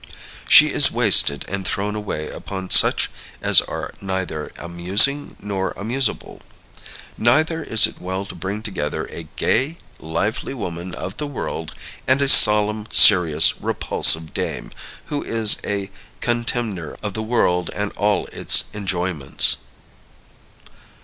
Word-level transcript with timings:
She 0.49 0.71
is 0.71 0.91
wasted 0.91 1.45
and 1.47 1.63
thrown 1.63 1.93
away 1.95 2.27
upon 2.27 2.71
such 2.71 3.07
as 3.39 3.61
are 3.61 3.93
neither 4.01 4.51
amusing 4.57 5.37
nor 5.39 5.73
amusable. 5.77 6.41
Neither 7.19 7.61
is 7.61 7.85
it 7.85 8.01
well 8.01 8.25
to 8.25 8.33
bring 8.33 8.63
together 8.63 9.05
a 9.11 9.27
gay, 9.35 9.77
lively 9.99 10.55
woman 10.55 10.95
of 10.95 11.17
the 11.17 11.27
world, 11.27 11.75
and 12.07 12.19
a 12.19 12.27
solemn, 12.29 12.87
serious, 12.91 13.61
repulsive 13.61 14.33
dame, 14.33 14.71
who 15.05 15.21
is 15.21 15.57
a 15.63 15.91
contemner 16.19 16.97
of 17.03 17.13
the 17.13 17.21
world 17.21 17.69
and 17.75 17.91
all 17.91 18.25
its 18.33 18.71
enjoyments. 18.73 19.57